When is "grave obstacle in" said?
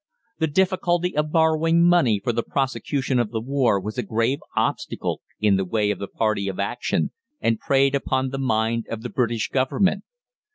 4.01-5.57